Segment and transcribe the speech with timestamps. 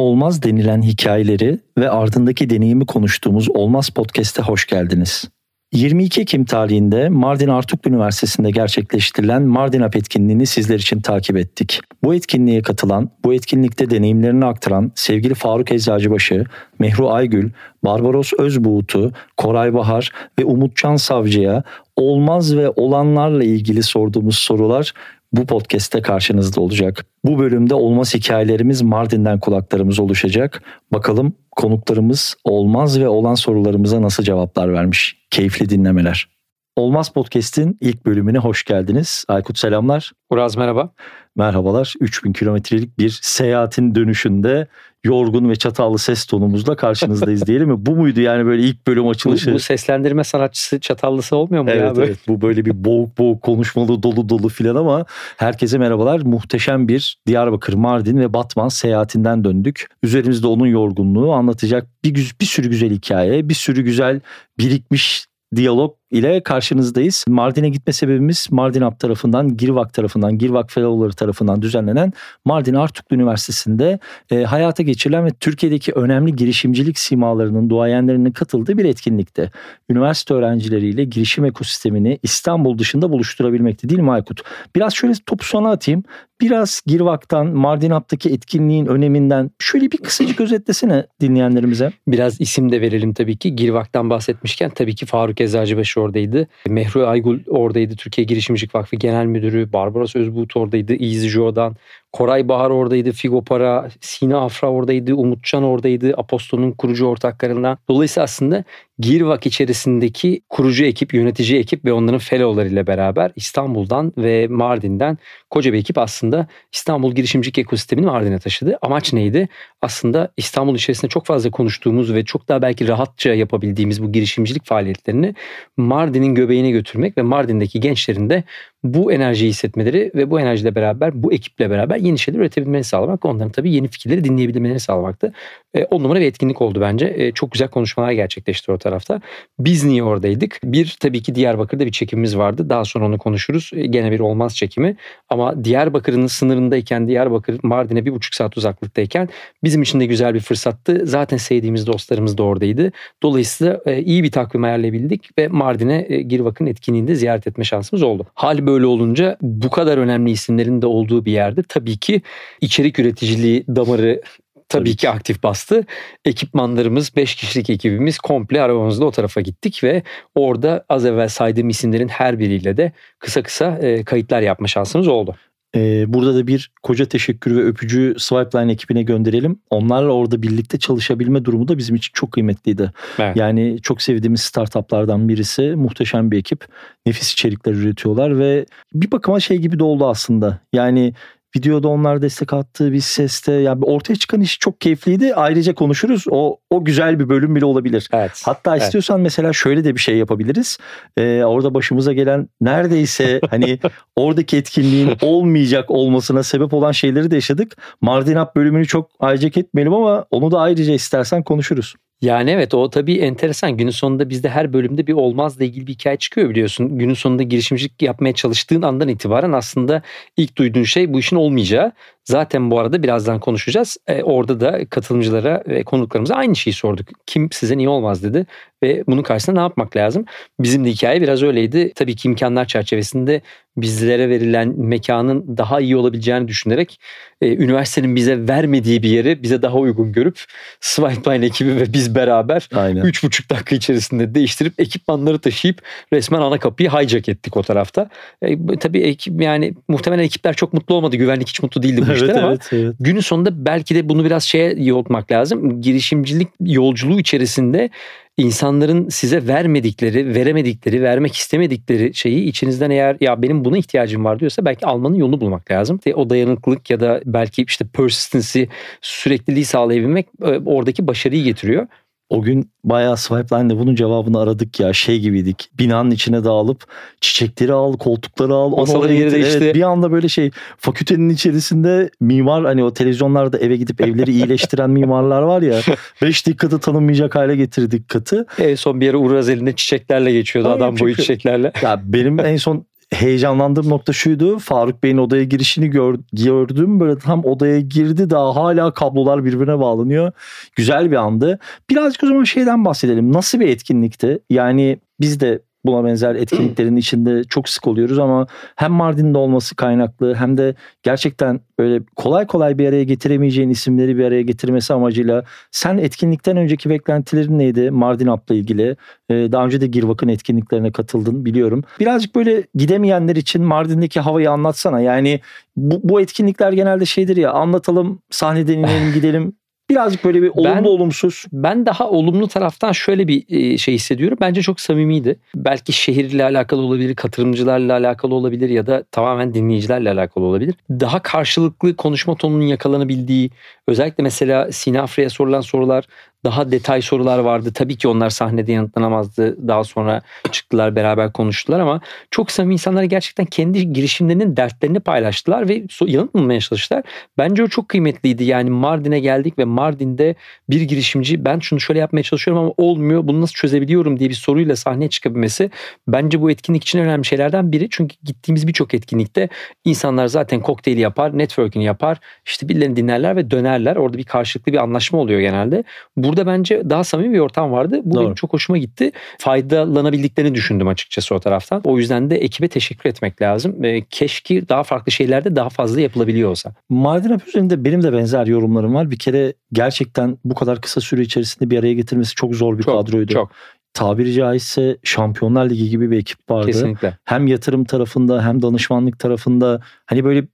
[0.00, 5.24] olmaz denilen hikayeleri ve ardındaki deneyimi konuştuğumuz Olmaz Podcast'e hoş geldiniz.
[5.72, 11.80] 22 Ekim tarihinde Mardin Artuk Üniversitesi'nde gerçekleştirilen Mardin Up etkinliğini sizler için takip ettik.
[12.04, 16.44] Bu etkinliğe katılan, bu etkinlikte deneyimlerini aktaran sevgili Faruk Eczacıbaşı,
[16.78, 17.50] Mehru Aygül,
[17.84, 21.62] Barbaros Özbuğut'u, Koray Bahar ve Umutcan Savcı'ya
[21.96, 24.92] olmaz ve olanlarla ilgili sorduğumuz sorular
[25.32, 27.06] bu podcast'te karşınızda olacak.
[27.24, 30.62] Bu bölümde olmaz hikayelerimiz Mardin'den kulaklarımız oluşacak.
[30.92, 35.16] Bakalım konuklarımız olmaz ve olan sorularımıza nasıl cevaplar vermiş.
[35.30, 36.28] Keyifli dinlemeler.
[36.76, 39.24] Olmaz Podcast'in ilk bölümüne hoş geldiniz.
[39.28, 40.12] Aykut selamlar.
[40.30, 40.92] Uraz merhaba.
[41.36, 41.94] Merhabalar.
[42.00, 44.66] 3000 kilometrelik bir seyahatin dönüşünde
[45.04, 47.86] yorgun ve çatallı ses tonumuzla karşınızdayız diyelim mi?
[47.86, 49.50] Bu muydu yani böyle ilk bölüm açılışı?
[49.50, 51.96] Bu, bu seslendirme sanatçısı çatallısı olmuyor mu evet, ya?
[51.96, 52.06] Böyle?
[52.06, 55.04] Evet bu böyle bir boğuk boğuk konuşmalı dolu dolu filan ama
[55.36, 56.20] herkese merhabalar.
[56.20, 59.86] Muhteşem bir Diyarbakır, Mardin ve Batman seyahatinden döndük.
[60.02, 64.20] Üzerimizde onun yorgunluğu anlatacak bir, bir sürü güzel hikaye, bir sürü güzel
[64.58, 67.24] birikmiş diyalog ile karşınızdayız.
[67.28, 72.12] Mardin'e gitme sebebimiz Mardin Up tarafından, Girvak tarafından, Girvak Fellow'ları tarafından düzenlenen
[72.44, 73.98] Mardin Artuklu Üniversitesi'nde
[74.30, 79.50] e, hayata geçirilen ve Türkiye'deki önemli girişimcilik simalarının, duayenlerinin katıldığı bir etkinlikte.
[79.90, 84.40] Üniversite öğrencileriyle girişim ekosistemini İstanbul dışında buluşturabilmekti değil mi Aykut?
[84.76, 86.04] Biraz şöyle topu sona atayım.
[86.40, 91.92] Biraz Girvak'tan, Mardin Up'taki etkinliğin öneminden şöyle bir kısacık özetlesene dinleyenlerimize.
[92.08, 93.56] Biraz isim de verelim tabii ki.
[93.56, 96.48] Girvak'tan bahsetmişken tabii ki Faruk Eczacıbaşı oradaydı.
[96.68, 97.96] Mehru Aygul oradaydı.
[97.96, 99.72] Türkiye Girişimcilik Vakfı Genel Müdürü.
[99.72, 100.92] Barbaros Özbuğut oradaydı.
[100.92, 101.76] Easy Joe'dan.
[102.12, 107.78] Koray Bahar oradaydı, Figo Para, Sina Afra oradaydı, Umutcan oradaydı, Aposto'nun kurucu ortaklarından.
[107.88, 108.64] Dolayısıyla aslında
[109.00, 115.18] Girvak içerisindeki kurucu ekip, yönetici ekip ve onların fellowlarıyla beraber İstanbul'dan ve Mardin'den
[115.50, 118.78] koca bir ekip aslında İstanbul girişimcilik ekosistemini Mardin'e taşıdı.
[118.82, 119.48] Amaç neydi?
[119.82, 125.34] Aslında İstanbul içerisinde çok fazla konuştuğumuz ve çok daha belki rahatça yapabildiğimiz bu girişimcilik faaliyetlerini
[125.76, 128.44] Mardin'in göbeğine götürmek ve Mardin'deki gençlerin de
[128.84, 133.24] bu enerjiyi hissetmeleri ve bu enerjiyle beraber, bu ekiple beraber yeni şeyler üretebilmelerini sağlamak.
[133.24, 135.32] Onların tabii yeni fikirleri dinleyebilmelerini sağlamaktı.
[135.74, 137.14] E, on numara bir etkinlik oldu bence.
[137.16, 139.20] E, çok güzel konuşmalar gerçekleşti o tarafta.
[139.58, 140.58] Biz niye oradaydık?
[140.64, 142.70] Bir tabii ki Diyarbakır'da bir çekimimiz vardı.
[142.70, 143.70] Daha sonra onu konuşuruz.
[143.74, 144.96] E, gene bir olmaz çekimi.
[145.28, 149.28] Ama Diyarbakır'ın sınırındayken Diyarbakır Mardin'e bir buçuk saat uzaklıktayken
[149.64, 151.02] bizim için de güzel bir fırsattı.
[151.04, 152.92] Zaten sevdiğimiz dostlarımız da oradaydı.
[153.22, 158.26] Dolayısıyla e, iyi bir takvim ayarlayabildik ve Mardin'e e, Girvak'ın etkinliğinde ziyaret etme şansımız oldu.
[158.34, 162.22] Hal böyle olunca bu kadar önemli isimlerin de olduğu bir yerde tabii ki
[162.60, 164.20] içerik üreticiliği damarı
[164.68, 165.86] tabii, ki aktif bastı.
[166.24, 170.02] Ekipmanlarımız 5 kişilik ekibimiz komple arabamızla o tarafa gittik ve
[170.34, 175.36] orada az evvel saydığım isimlerin her biriyle de kısa kısa e, kayıtlar yapma şansımız oldu.
[175.76, 179.58] Ee, burada da bir koca teşekkür ve öpücü Swipeline ekibine gönderelim.
[179.70, 182.92] Onlarla orada birlikte çalışabilme durumu da bizim için çok kıymetliydi.
[183.18, 183.36] Evet.
[183.36, 185.62] Yani çok sevdiğimiz startuplardan birisi.
[185.62, 186.66] Muhteşem bir ekip.
[187.06, 190.58] Nefis içerikler üretiyorlar ve bir bakıma şey gibi de oldu aslında.
[190.72, 191.14] Yani
[191.56, 193.52] Videoda onlar destek attı, biz seste.
[193.52, 195.34] Yani ortaya çıkan iş çok keyifliydi.
[195.34, 196.24] Ayrıca konuşuruz.
[196.30, 198.08] O o güzel bir bölüm bile olabilir.
[198.12, 198.42] Evet.
[198.44, 198.82] Hatta evet.
[198.82, 200.78] istiyorsan mesela şöyle de bir şey yapabiliriz.
[201.16, 203.78] Ee, orada başımıza gelen neredeyse hani
[204.16, 207.76] oradaki etkinliğin olmayacak olmasına sebep olan şeyleri de yaşadık.
[208.00, 211.94] Mardin Up bölümünü çok ayrıca etmeyelim ama onu da ayrıca istersen konuşuruz.
[212.22, 213.76] Yani evet o tabii enteresan.
[213.76, 216.98] Günün sonunda bizde her bölümde bir olmazla ilgili bir hikaye çıkıyor biliyorsun.
[216.98, 220.02] Günün sonunda girişimcilik yapmaya çalıştığın andan itibaren aslında
[220.36, 221.92] ilk duyduğun şey bu işin olmayacağı.
[222.30, 223.96] Zaten bu arada birazdan konuşacağız.
[224.06, 227.08] E, orada da katılımcılara ve konuklarımıza aynı şeyi sorduk.
[227.26, 228.46] Kim size niye olmaz dedi
[228.82, 230.24] ve bunun karşısında ne yapmak lazım?
[230.60, 231.92] Bizim de hikaye biraz öyleydi.
[231.94, 233.42] Tabii ki imkanlar çerçevesinde
[233.76, 237.00] bizlere verilen mekanın daha iyi olabileceğini düşünerek
[237.40, 240.44] e, üniversitenin bize vermediği bir yeri bize daha uygun görüp
[240.80, 243.02] Swipeline ekibi ve biz beraber Aynen.
[243.02, 248.08] 3,5 dakika içerisinde değiştirip ekipmanları taşıyıp resmen ana kapıyı hijack ettik o tarafta.
[248.42, 251.16] E, tabii ekip yani muhtemelen ekipler çok mutlu olmadı.
[251.16, 252.94] Güvenlik hiç mutlu değildi bu evet, ama evet, evet.
[253.00, 255.80] günün sonunda belki de bunu biraz şeye yoğurtmak lazım.
[255.80, 257.90] Girişimcilik yolculuğu içerisinde
[258.36, 264.64] insanların size vermedikleri, veremedikleri, vermek istemedikleri şeyi içinizden eğer ya benim buna ihtiyacım var diyorsa
[264.64, 266.00] belki almanın yolunu bulmak lazım.
[266.14, 268.62] O dayanıklılık ya da belki işte persistency,
[269.00, 271.86] sürekliliği sağlayabilmek e, oradaki başarıyı getiriyor.
[272.30, 275.70] O gün bayağı Swipeline'de bunun cevabını aradık ya şey gibiydik.
[275.78, 276.84] Binanın içine dağılıp
[277.20, 278.70] çiçekleri al, koltukları al.
[278.70, 279.58] Masaları yeri değişti.
[279.62, 284.90] Evet, bir anda böyle şey fakültenin içerisinde mimar hani o televizyonlarda eve gidip evleri iyileştiren
[284.90, 285.80] mimarlar var ya.
[286.22, 288.46] 5 dakikada tanınmayacak hale getirdik katı.
[288.58, 291.72] En son bir yere Uraz elinde çiçeklerle geçiyordu Aynen adam boyu çiçeklerle.
[291.82, 294.58] Ya benim en son heyecanlandığım nokta şuydu.
[294.58, 297.00] Faruk Bey'in odaya girişini gör, gördüm.
[297.00, 300.32] Böyle tam odaya girdi daha hala kablolar birbirine bağlanıyor.
[300.76, 301.58] Güzel bir andı.
[301.90, 303.32] Birazcık o zaman şeyden bahsedelim.
[303.32, 304.38] Nasıl bir etkinlikti?
[304.50, 308.46] Yani biz de buna benzer etkinliklerin içinde çok sık oluyoruz ama
[308.76, 314.24] hem Mardin'de olması kaynaklı hem de gerçekten böyle kolay kolay bir araya getiremeyeceğin isimleri bir
[314.24, 318.96] araya getirmesi amacıyla sen etkinlikten önceki beklentilerin neydi Mardin Up'la ilgili?
[319.30, 321.84] Ee, daha önce de Girvak'ın etkinliklerine katıldın biliyorum.
[322.00, 325.00] Birazcık böyle gidemeyenler için Mardin'deki havayı anlatsana.
[325.00, 325.40] Yani
[325.76, 329.52] bu, bu etkinlikler genelde şeydir ya anlatalım sahneden inelim gidelim
[329.90, 331.44] Birazcık böyle bir olumlu ben, olumsuz.
[331.52, 334.38] Ben daha olumlu taraftan şöyle bir e, şey hissediyorum.
[334.40, 335.38] Bence çok samimiydi.
[335.54, 340.74] Belki şehirle alakalı olabilir, katılımcılarla alakalı olabilir ya da tamamen dinleyicilerle alakalı olabilir.
[340.90, 343.50] Daha karşılıklı konuşma tonunun yakalanabildiği,
[343.86, 346.04] özellikle mesela Sinafre'ye sorulan sorular
[346.44, 347.70] daha detay sorular vardı.
[347.74, 349.68] Tabii ki onlar sahnede yanıtlanamazdı.
[349.68, 350.22] Daha sonra
[350.52, 352.00] çıktılar beraber konuştular ama
[352.30, 357.02] çok samimi insanlar gerçekten kendi girişimlerinin dertlerini paylaştılar ve yanıt bulmaya çalıştılar.
[357.38, 358.44] Bence o çok kıymetliydi.
[358.44, 360.34] Yani Mardin'e geldik ve Mardin'de
[360.70, 363.28] bir girişimci ben şunu şöyle yapmaya çalışıyorum ama olmuyor.
[363.28, 365.70] Bunu nasıl çözebiliyorum diye bir soruyla sahneye çıkabilmesi
[366.08, 367.88] bence bu etkinlik için önemli şeylerden biri.
[367.90, 369.48] Çünkü gittiğimiz birçok etkinlikte
[369.84, 373.96] insanlar zaten kokteyli yapar, network'ünü yapar, işte birilerini dinlerler ve dönerler.
[373.96, 375.84] Orada bir karşılıklı bir anlaşma oluyor genelde.
[376.16, 378.00] Bu Burada bence daha samimi bir ortam vardı.
[378.04, 378.24] Bu Doğru.
[378.24, 379.12] benim çok hoşuma gitti.
[379.38, 381.80] Faydalanabildiklerini düşündüm açıkçası o taraftan.
[381.84, 383.84] O yüzden de ekibe teşekkür etmek lazım.
[383.84, 386.72] E, keşke daha farklı şeylerde daha fazla yapılabiliyor olsa.
[386.88, 389.10] Mardin Hap üzerinde benim de benzer yorumlarım var.
[389.10, 392.94] Bir kere gerçekten bu kadar kısa süre içerisinde bir araya getirmesi çok zor bir çok,
[392.94, 393.32] kadroydu.
[393.32, 393.50] Çok
[393.94, 396.66] tabiri caizse Şampiyonlar Ligi gibi bir ekip vardı.
[396.66, 397.18] Kesinlikle.
[397.24, 400.46] Hem yatırım tarafında hem danışmanlık tarafında hani böyle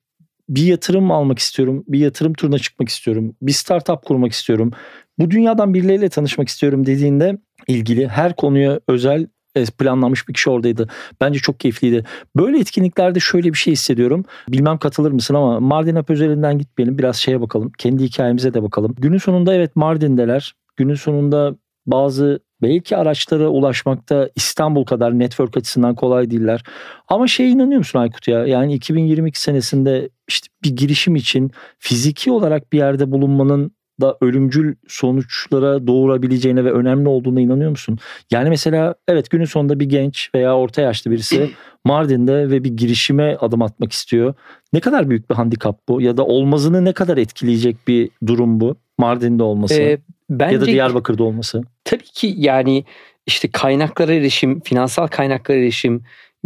[0.48, 4.72] bir yatırım almak istiyorum, bir yatırım turuna çıkmak istiyorum, bir startup kurmak istiyorum
[5.18, 9.26] bu dünyadan birileriyle tanışmak istiyorum dediğinde ilgili her konuya özel
[9.56, 10.88] e, planlanmış bir kişi oradaydı.
[11.20, 12.04] Bence çok keyifliydi.
[12.36, 14.24] Böyle etkinliklerde şöyle bir şey hissediyorum.
[14.48, 16.98] Bilmem katılır mısın ama Mardin Hap üzerinden gitmeyelim.
[16.98, 17.72] Biraz şeye bakalım.
[17.78, 18.94] Kendi hikayemize de bakalım.
[18.98, 20.54] Günün sonunda evet Mardin'deler.
[20.76, 26.62] Günün sonunda bazı belki araçlara ulaşmakta İstanbul kadar network açısından kolay değiller.
[27.08, 28.46] Ama şeye inanıyor musun Aykut ya?
[28.46, 35.86] Yani 2022 senesinde işte bir girişim için fiziki olarak bir yerde bulunmanın da ölümcül sonuçlara
[35.86, 37.98] doğurabileceğine ve önemli olduğuna inanıyor musun?
[38.30, 41.50] Yani mesela evet günün sonunda bir genç veya orta yaşlı birisi
[41.84, 44.34] Mardin'de ve bir girişime adım atmak istiyor.
[44.72, 48.76] Ne kadar büyük bir handikap bu ya da olmazını ne kadar etkileyecek bir durum bu
[48.98, 49.98] Mardin'de olması ee,
[50.30, 51.62] bence, ya da Diyarbakır'da olması?
[51.84, 52.84] Tabii ki yani
[53.26, 56.02] işte kaynaklara erişim, finansal kaynaklara erişim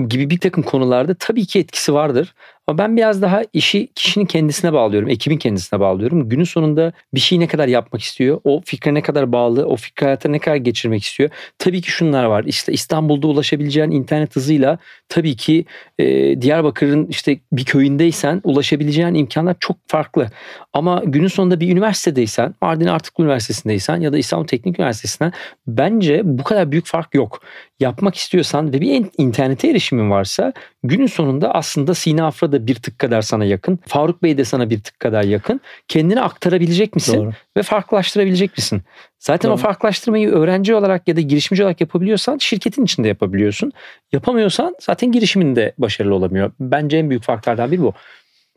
[0.08, 2.35] gibi bir takım konularda tabii ki etkisi vardır.
[2.71, 6.29] Ama ben biraz daha işi kişinin kendisine bağlıyorum, ekibin kendisine bağlıyorum.
[6.29, 10.05] Günün sonunda bir şeyi ne kadar yapmak istiyor, o fikre ne kadar bağlı, o fikri
[10.05, 11.31] hayata ne kadar geçirmek istiyor.
[11.59, 12.45] Tabii ki şunlar var.
[12.45, 14.79] İşte İstanbul'da ulaşabileceğin internet hızıyla
[15.09, 15.65] tabii ki
[15.99, 20.31] e, Diyarbakır'ın işte bir köyündeysen ulaşabileceğin imkanlar çok farklı.
[20.73, 25.33] Ama günün sonunda bir üniversitedeysen, Mardin Artıklı Üniversitesi'ndeysen ya da İstanbul Teknik Üniversitesi'nden
[25.67, 27.41] bence bu kadar büyük fark yok.
[27.81, 32.99] Yapmak istiyorsan ve bir internete erişimin varsa günün sonunda aslında Sina Afra da bir tık
[32.99, 33.79] kadar sana yakın.
[33.87, 35.61] Faruk Bey de sana bir tık kadar yakın.
[35.88, 37.32] Kendini aktarabilecek misin Doğru.
[37.56, 38.82] ve farklılaştırabilecek misin?
[39.19, 39.55] Zaten Doğru.
[39.55, 43.73] o farklılaştırmayı öğrenci olarak ya da girişimci olarak yapabiliyorsan şirketin içinde yapabiliyorsun.
[44.12, 46.53] Yapamıyorsan zaten girişiminde başarılı olamıyor.
[46.61, 47.93] Bence en büyük farklardan biri bu.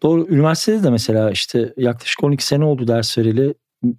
[0.04, 0.28] Doğru.
[0.30, 3.54] Üniversitede de mesela işte yaklaşık 12 sene oldu ders verili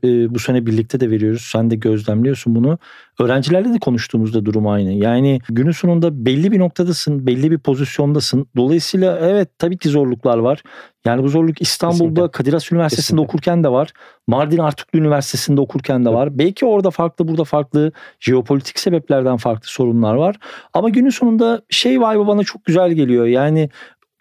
[0.04, 1.42] e, bu sene birlikte de veriyoruz.
[1.42, 2.78] Sen de gözlemliyorsun bunu.
[3.20, 4.92] Öğrencilerle de konuştuğumuzda durum aynı.
[4.92, 8.46] Yani günün sonunda belli bir noktadasın, belli bir pozisyondasın.
[8.56, 10.62] Dolayısıyla evet tabii ki zorluklar var.
[11.06, 12.30] Yani bu zorluk İstanbul'da Kesinlikle.
[12.30, 13.24] Kadir Has Üniversitesi'nde Kesinlikle.
[13.24, 13.92] okurken de var.
[14.26, 16.38] Mardin Artuklu Üniversitesi'nde okurken de var.
[16.38, 20.36] Belki orada farklı, burada farklı jeopolitik sebeplerden farklı sorunlar var.
[20.74, 23.26] Ama günün sonunda şey vibe bana çok güzel geliyor.
[23.26, 23.70] Yani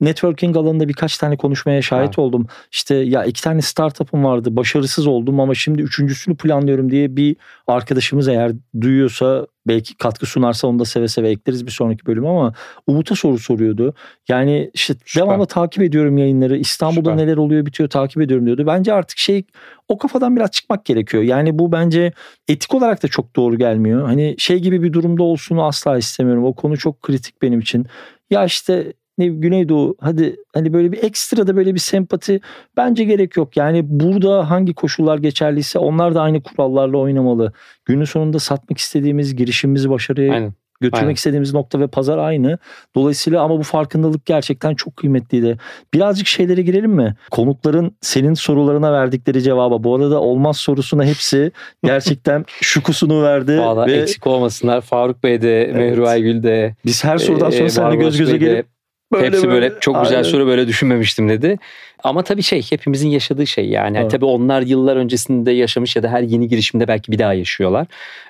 [0.02, 2.22] networking alanında birkaç tane konuşmaya şahit ha.
[2.22, 2.48] oldum.
[2.72, 7.36] İşte ya iki tane startup'ım vardı başarısız oldum ama şimdi üçüncüsünü planlıyorum diye bir
[7.68, 12.54] arkadaşımız eğer duyuyorsa belki katkı sunarsa onu da seve seve ekleriz bir sonraki bölüm ama
[12.88, 13.94] Umut'a soru soruyordu.
[14.30, 15.26] Yani işte Süper.
[15.26, 16.58] devamlı takip ediyorum yayınları.
[16.58, 17.18] İstanbul'da Süper.
[17.18, 18.64] neler oluyor bitiyor takip ediyorum diyordu.
[18.68, 19.44] Bence artık şey
[19.88, 21.24] o kafadan biraz çıkmak gerekiyor.
[21.24, 22.14] Yani bu bence
[22.48, 24.06] etik olarak da çok doğru gelmiyor.
[24.06, 26.44] Hani şey gibi bir durumda olsun asla istemiyorum.
[26.44, 27.86] O konu çok kritik benim için.
[28.30, 32.42] Ya işte ne Güneydoğu hadi hani böyle bir ekstra da böyle bir sempati
[32.78, 33.58] bence gerek yok.
[33.58, 37.54] Yani burada hangi koşullar geçerliyse onlar da aynı kurallarla oynamalı.
[37.86, 40.54] Günün sonunda satmak istediğimiz girişimimizi başarıya Aynen.
[40.82, 41.14] götürmek Aynen.
[41.14, 42.58] istediğimiz nokta ve pazar aynı.
[42.96, 45.58] Dolayısıyla ama bu farkındalık gerçekten çok kıymetliydi.
[45.94, 47.16] Birazcık şeylere girelim mi?
[47.32, 49.84] Konukların senin sorularına verdikleri cevaba.
[49.84, 51.52] Bu arada olmaz sorusuna hepsi
[51.84, 53.60] gerçekten şukusunu verdi.
[53.60, 53.94] Valla ve...
[53.94, 54.82] eksik olmasınlar.
[54.82, 55.76] Faruk Bey de, evet.
[55.76, 56.76] Mehru Aygül de.
[56.86, 58.73] Biz her sorudan sonra e, seninle göz göze gelip
[59.12, 60.30] Böyle Hepsi böyle, böyle çok güzel aynen.
[60.30, 61.60] soru böyle düşünmemiştim dedi.
[62.04, 63.98] Ama tabii şey hepimizin yaşadığı şey yani.
[63.98, 64.12] Evet.
[64.12, 67.88] Tabii onlar yıllar öncesinde yaşamış ya da her yeni girişimde belki bir daha yaşıyorlar.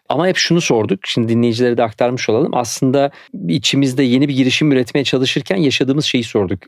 [0.10, 1.00] Ama hep şunu sorduk.
[1.04, 2.52] Şimdi dinleyicilere de aktarmış olalım.
[2.54, 3.12] Aslında
[3.48, 6.60] içimizde yeni bir girişim üretmeye çalışırken yaşadığımız şeyi sorduk.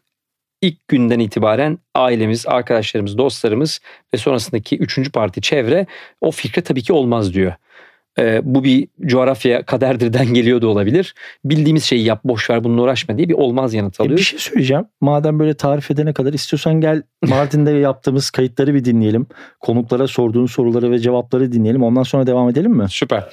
[0.62, 3.80] İlk günden itibaren ailemiz, arkadaşlarımız, dostlarımız
[4.14, 5.86] ve sonrasındaki üçüncü parti çevre
[6.22, 7.54] o fikre tabii ki olmaz diyor.
[8.20, 11.14] E, bu bir coğrafya kaderdirden geliyor da olabilir.
[11.46, 14.14] Bildiğimiz şeyi yap boş ver bununla uğraşma diye bir olmaz yanıt alıyor.
[14.14, 14.86] E bir şey söyleyeceğim.
[15.02, 19.28] Madem böyle tarif edene kadar istiyorsan gel Mardin'de yaptığımız kayıtları bir dinleyelim.
[19.60, 21.84] Konuklara sorduğun soruları ve cevapları dinleyelim.
[21.84, 22.86] Ondan sonra devam edelim mi?
[22.90, 23.24] Süper.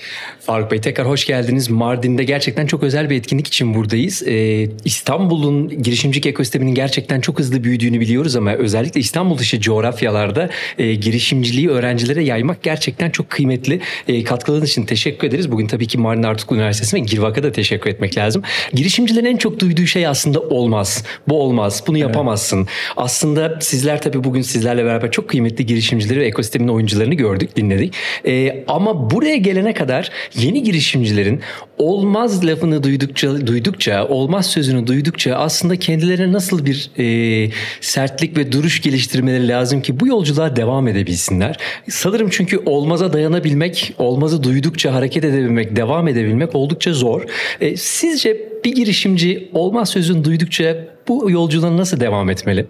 [0.41, 1.71] Faruk Bey tekrar hoş geldiniz.
[1.71, 4.23] Mardin'de gerçekten çok özel bir etkinlik için buradayız.
[4.27, 10.95] Ee, İstanbul'un girişimcilik ekosisteminin gerçekten çok hızlı büyüdüğünü biliyoruz ama özellikle İstanbul dışı coğrafyalarda e,
[10.95, 13.81] girişimciliği öğrencilere yaymak gerçekten çok kıymetli.
[14.09, 15.53] E, katkılarınız için teşekkür ederiz.
[15.53, 18.43] Bugün tabii ki Mardin Artuklu Üniversitesi ve Girvak'a da teşekkür etmek lazım.
[18.73, 21.05] Girişimcilerin en çok duyduğu şey aslında olmaz.
[21.29, 21.83] Bu olmaz.
[21.87, 22.57] Bunu yapamazsın.
[22.57, 22.69] Evet.
[22.97, 27.95] Aslında sizler tabii bugün sizlerle beraber çok kıymetli girişimcileri ve ekosistemin oyuncularını gördük, dinledik.
[28.27, 31.41] Ee, ama buraya gelene kadar yeni girişimcilerin
[31.83, 38.83] olmaz lafını duydukça, duydukça, olmaz sözünü duydukça aslında kendilerine nasıl bir e, sertlik ve duruş
[38.83, 41.57] geliştirmeleri lazım ki bu yolculuğa devam edebilsinler.
[41.89, 47.23] Sanırım çünkü olmaza dayanabilmek, olmazı duyduk duydukça hareket edebilmek, devam edebilmek oldukça zor.
[47.61, 50.77] E, sizce bir girişimci olmaz sözün duydukça
[51.09, 52.67] bu yolculuğuna nasıl devam etmeli?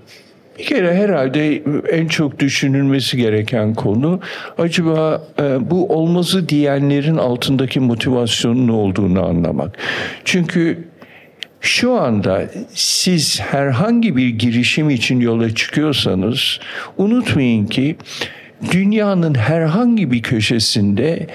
[0.58, 4.20] Bir kere herhalde en çok düşünülmesi gereken konu
[4.58, 9.78] acaba e, bu olmazı diyenlerin altındaki motivasyonun ne olduğunu anlamak.
[10.24, 10.88] Çünkü
[11.60, 16.60] şu anda siz herhangi bir girişim için yola çıkıyorsanız
[16.96, 17.96] unutmayın ki
[18.72, 21.26] dünyanın herhangi bir köşesinde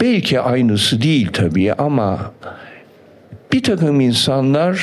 [0.00, 2.32] Belki aynısı değil tabii ama
[3.52, 4.80] bir takım insanlar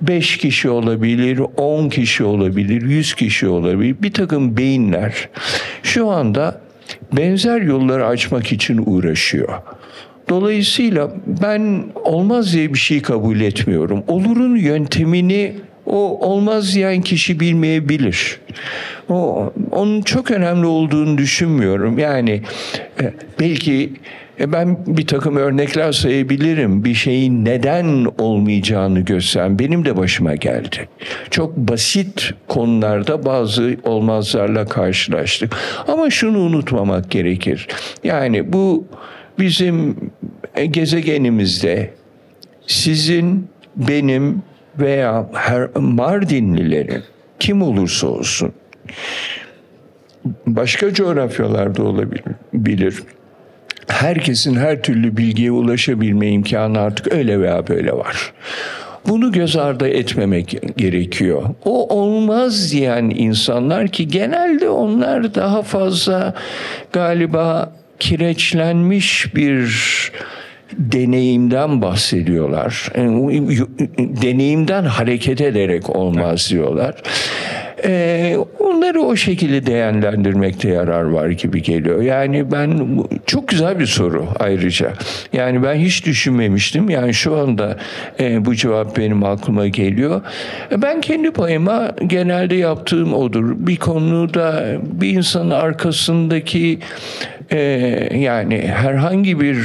[0.00, 3.96] beş kişi olabilir, on kişi olabilir, yüz kişi olabilir.
[4.02, 5.28] Bir takım beyinler
[5.82, 6.60] şu anda
[7.12, 9.48] benzer yolları açmak için uğraşıyor.
[10.28, 11.10] Dolayısıyla
[11.42, 14.04] ben olmaz diye bir şey kabul etmiyorum.
[14.08, 15.54] Olurun yöntemini
[15.86, 18.40] o olmaz diyen kişi bilmeyebilir.
[19.08, 21.98] O onun çok önemli olduğunu düşünmüyorum.
[21.98, 22.42] Yani
[23.00, 23.92] e, belki
[24.40, 26.84] e, ben bir takım örnekler sayabilirim.
[26.84, 30.88] Bir şeyin neden olmayacağını gösteren benim de başıma geldi.
[31.30, 35.56] Çok basit konularda bazı olmazlarla karşılaştık.
[35.88, 37.68] Ama şunu unutmamak gerekir.
[38.04, 38.86] Yani bu
[39.38, 39.96] bizim
[40.70, 41.90] gezegenimizde
[42.66, 44.42] sizin, benim
[44.78, 47.02] veya her Mardinlilerin
[47.40, 48.52] kim olursa olsun
[50.46, 53.02] başka coğrafyalarda olabilir.
[53.88, 58.32] Herkesin her türlü bilgiye ulaşabilme imkanı artık öyle veya böyle var.
[59.08, 61.42] Bunu göz ardı etmemek gerekiyor.
[61.64, 66.34] O olmaz diyen insanlar ki genelde onlar daha fazla
[66.92, 69.72] galiba kireçlenmiş bir
[70.72, 72.92] deneyimden bahsediyorlar.
[72.96, 73.48] Yani,
[73.98, 76.94] deneyimden hareket ederek olmaz diyorlar.
[77.84, 82.02] Ee, onları o şekilde değerlendirmekte yarar var gibi geliyor.
[82.02, 82.88] Yani ben
[83.26, 84.92] çok güzel bir soru ayrıca.
[85.32, 86.90] Yani ben hiç düşünmemiştim.
[86.90, 87.76] Yani şu anda
[88.20, 90.20] e, bu cevap benim aklıma geliyor.
[90.76, 93.54] Ben kendi payıma genelde yaptığım odur.
[93.58, 96.78] Bir konuda bir insanın arkasındaki
[97.50, 97.58] e,
[98.14, 99.58] yani herhangi bir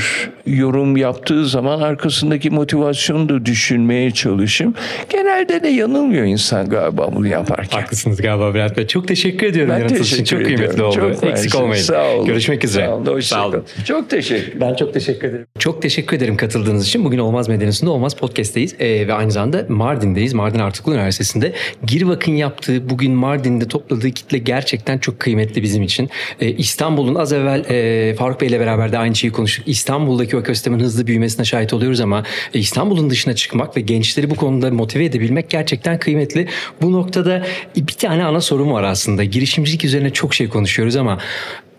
[0.46, 4.76] yorum yaptığı zaman arkasındaki motivasyonu da düşünmeye çalışım.
[5.10, 7.82] Genelde de yanılmıyor insan galiba bunu yaparken.
[7.82, 8.88] Haklısınız galiba Bülent Bey.
[8.88, 9.74] Çok teşekkür ediyorum.
[9.80, 10.24] Ben teşekkür için.
[10.24, 10.58] Çok ediyorum.
[10.58, 10.96] kıymetli oldu.
[10.96, 11.84] Çok Eksik olmayın.
[11.84, 12.26] Sağ olun.
[12.26, 12.86] Görüşmek üzere.
[12.86, 13.20] Sağ olun.
[13.20, 13.64] Sağ olun.
[13.86, 15.46] Çok teşekkür Ben çok teşekkür ederim.
[15.60, 17.06] Çok teşekkür ederim katıldığınız için.
[17.06, 18.76] Bugün Olmaz Medeniyetinde Olmaz Podcast'teyiz.
[18.80, 20.34] Ee, ve aynı zamanda Mardin'deyiz.
[20.34, 21.54] Mardin Artuklu Üniversitesi'nde.
[21.88, 26.10] Girvak'ın yaptığı bugün Mardin'de topladığı kitle gerçekten çok kıymetli bizim için.
[26.40, 29.68] Ee, İstanbul'un az evvel e, Faruk Bey ile beraber de aynı şeyi konuştuk.
[29.68, 34.72] İstanbul'daki ekosistemin hızlı büyümesine şahit oluyoruz ama e, İstanbul'un dışına çıkmak ve gençleri bu konuda
[34.72, 36.48] motive edebilmek gerçekten kıymetli.
[36.82, 39.24] Bu noktada bir tane ana sorum var aslında.
[39.24, 41.20] Girişimcilik üzerine çok şey konuşuyoruz ama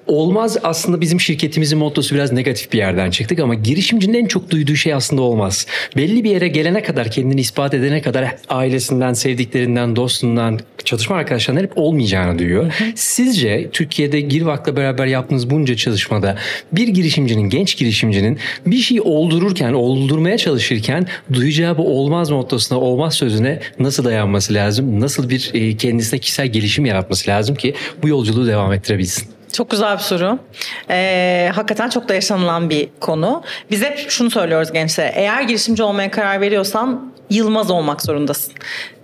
[0.06, 4.76] olmaz aslında bizim şirketimizin mottosu biraz negatif bir yerden çıktık ama girişimcinin en çok duyduğu
[4.76, 5.66] şey aslında olmaz.
[5.96, 11.72] Belli bir yere gelene kadar kendini ispat edene kadar ailesinden, sevdiklerinden, dostundan, çalışma arkadaşlarından hep
[11.78, 12.72] olmayacağını duyuyor.
[12.94, 16.36] Sizce Türkiye'de Girvak'la beraber yaptığınız bunca çalışmada
[16.72, 23.60] bir girişimcinin, genç girişimcinin bir şey oldururken, oldurmaya çalışırken duyacağı bu olmaz mottosuna, olmaz sözüne
[23.78, 25.00] nasıl dayanması lazım?
[25.00, 29.33] Nasıl bir e, kendisine kişisel gelişim yaratması lazım ki bu yolculuğu devam ettirebilsin?
[29.54, 30.38] Çok güzel bir soru.
[30.90, 33.42] Ee, hakikaten çok da yaşanılan bir konu.
[33.70, 35.12] Biz hep şunu söylüyoruz gençlere.
[35.14, 38.54] Eğer girişimci olmaya karar veriyorsan yılmaz olmak zorundasın.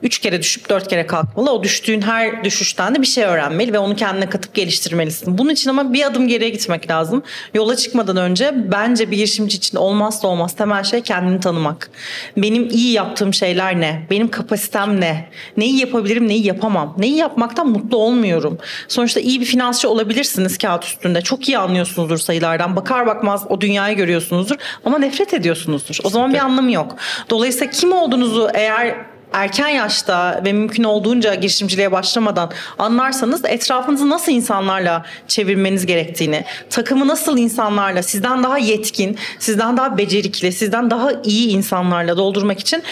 [0.03, 1.53] Üç kere düşüp dört kere kalkmalı.
[1.53, 5.39] O düştüğün her düşüşten de bir şey öğrenmeli ve onu kendine katıp geliştirmelisin.
[5.39, 7.23] Bunun için ama bir adım geriye gitmek lazım.
[7.55, 11.91] Yola çıkmadan önce bence bir girişimci için olmazsa olmaz temel şey kendini tanımak.
[12.37, 14.07] Benim iyi yaptığım şeyler ne?
[14.11, 15.29] Benim kapasitem ne?
[15.57, 16.95] Neyi yapabilirim, neyi yapamam?
[16.99, 18.59] Neyi yapmaktan mutlu olmuyorum?
[18.89, 21.23] Sonuçta iyi bir finansçı olabilirsiniz kağıt üstünde.
[21.23, 22.77] Çok iyi anlıyorsunuzdur sayılardan.
[22.77, 25.99] Bakar bakmaz o dünyayı görüyorsunuzdur ama nefret ediyorsunuzdur.
[26.05, 26.97] O zaman bir anlamı yok.
[27.31, 28.95] Dolayısıyla kim olduğunuzu eğer
[29.33, 37.39] erken yaşta ve mümkün olduğunca girişimciliğe başlamadan anlarsanız etrafınızı nasıl insanlarla çevirmeniz gerektiğini, takımı nasıl
[37.39, 42.83] insanlarla, sizden daha yetkin, sizden daha becerikli, sizden daha iyi insanlarla doldurmak için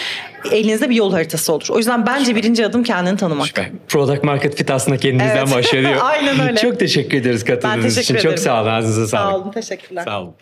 [0.51, 1.67] elinizde bir yol haritası olur.
[1.69, 3.47] O yüzden bence birinci adım kendini tanımak.
[3.47, 3.69] Süper.
[3.87, 5.51] Product market fit aslında kendinizden Evet.
[5.55, 5.91] başlıyor.
[6.01, 6.55] Aynen öyle.
[6.57, 8.15] Çok teşekkür ederiz Ben katıldığınız teşekkür için.
[8.15, 8.35] ederim.
[8.35, 8.69] Çok sağ olun.
[8.69, 9.31] Ağzınıza sağlık.
[9.31, 10.03] Sağ olun, teşekkürler.
[10.05, 10.33] Sağ olun.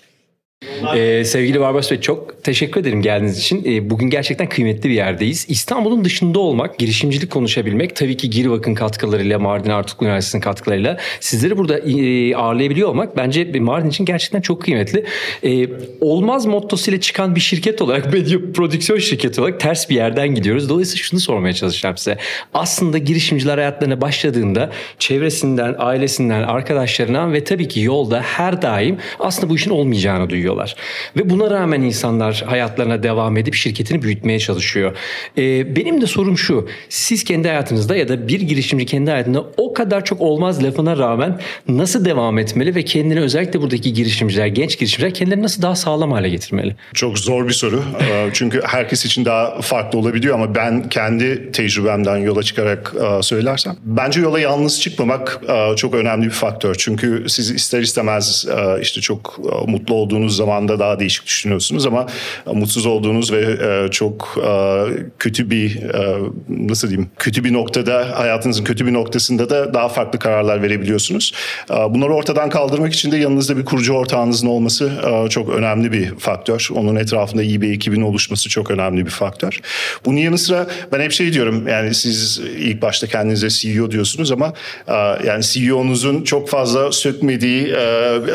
[0.95, 3.63] Ee, sevgili Barbas Bey çok teşekkür ederim geldiğiniz için.
[3.65, 5.45] Ee, bugün gerçekten kıymetli bir yerdeyiz.
[5.49, 11.79] İstanbul'un dışında olmak, girişimcilik konuşabilmek, tabii ki Girvak'ın katkılarıyla, Mardin Artuklu Üniversitesi'nin katkılarıyla sizleri burada
[11.79, 15.05] e, ağırlayabiliyor olmak bence Mardin için gerçekten çok kıymetli.
[15.43, 15.67] Ee,
[16.01, 20.69] olmaz mottosuyla çıkan bir şirket olarak, medya prodüksiyon şirketi olarak ters bir yerden gidiyoruz.
[20.69, 22.17] Dolayısıyla şunu sormaya çalışacağım size.
[22.53, 29.55] Aslında girişimciler hayatlarına başladığında çevresinden, ailesinden, arkadaşlarından ve tabii ki yolda her daim aslında bu
[29.55, 30.75] işin olmayacağını duyuyorlar.
[31.17, 34.97] Ve buna rağmen insanlar hayatlarına devam edip şirketini büyütmeye çalışıyor.
[35.37, 36.67] Ee, benim de sorum şu.
[36.89, 41.39] Siz kendi hayatınızda ya da bir girişimci kendi hayatında o kadar çok olmaz lafına rağmen
[41.67, 46.29] nasıl devam etmeli ve kendini özellikle buradaki girişimciler, genç girişimciler kendilerini nasıl daha sağlam hale
[46.29, 46.75] getirmeli?
[46.93, 47.83] Çok zor bir soru.
[48.07, 53.75] Ee, Çünkü herkes için daha farklı olabiliyor ama ben kendi tecrübemden yola çıkarak e, söylersem.
[53.83, 56.75] Bence yola yalnız çıkmamak e, çok önemli bir faktör.
[56.79, 62.05] Çünkü siz ister istemez e, işte çok mutlu olduğunuz zamanda daha değişik düşünüyorsunuz ama
[62.45, 64.83] mutsuz olduğunuz ve e, çok e,
[65.19, 66.17] kötü bir e,
[66.49, 71.33] nasıl diyeyim kötü bir noktada hayatınızın kötü bir noktasında da daha farklı kararlar verebiliyorsunuz.
[71.71, 76.15] E, Bunları ortadan kaldırmak için de yanınızda bir kurucu ortağınızın olması e, çok önemli bir
[76.15, 76.69] faktör.
[76.75, 79.59] Onun etrafında iyi bir ekibin oluşması çok önemli bir faktör.
[80.05, 84.53] Bunun yanı sıra ben hep şey diyorum yani siz ilk başta kendinize CEO diyorsunuz ama
[84.87, 84.93] e,
[85.27, 87.77] yani CEO'nuzun çok fazla sökmediği e,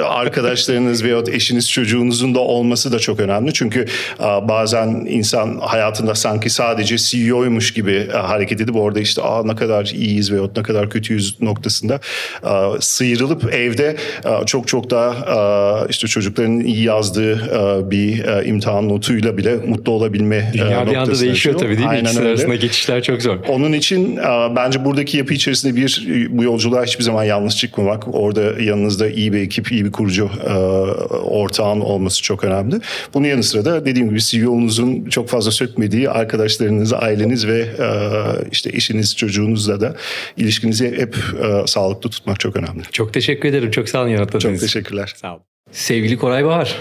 [0.02, 3.52] arkadaşlarınız veyahut eşiniz çocuğunuzun da olması da çok önemli.
[3.52, 3.80] Çünkü
[4.20, 9.56] e, bazen insan hayatında sanki sadece CEO'ymuş gibi e, hareket edip orada işte Aa, ne
[9.56, 12.00] kadar iyiyiz veyahut ne kadar kötüyüz noktasında
[12.44, 12.50] e,
[12.80, 13.96] sıyrılıp evde
[14.46, 20.94] çok çok daha işte çocukların iyi yazdığı bir imtihan notuyla bile mutlu olabilme Dünya bir
[20.94, 21.88] anda değişiyor tabii değil mi?
[21.88, 23.36] Aynen İkisi arasında geçişler çok zor.
[23.48, 24.16] Onun için
[24.56, 28.14] bence buradaki yapı içerisinde bir bu yolculuğa hiçbir zaman yalnız çıkmamak.
[28.14, 30.30] Orada yanınızda iyi bir ekip, iyi bir kurucu
[31.24, 32.76] ortağın olması çok önemli.
[33.14, 37.88] Bunun yanı sıra da dediğim gibi CEO'nuzun çok fazla sökmediği arkadaşlarınız, aileniz ve e,
[38.52, 39.96] işte eşiniz, çocuğunuzla da
[40.36, 42.82] ilişkinizi hep e, sağlıklı tutmak çok önemli.
[42.92, 43.70] Çok teşekkür ederim.
[43.70, 45.12] Çok sağ olun yanıtladığınız Çok teşekkürler.
[45.16, 45.51] Sağ olun.
[45.72, 46.76] Sevgili Koray Bahar,